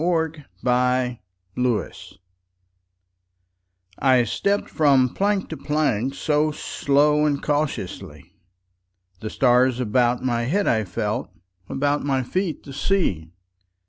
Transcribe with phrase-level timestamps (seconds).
[0.03, 1.19] Part One: Life
[1.57, 2.17] CXXXVI
[3.99, 8.33] I STEPPED from plank to plankSo slow and cautiously;
[9.19, 11.29] The stars about my head I felt,
[11.69, 13.29] About my feet the sea.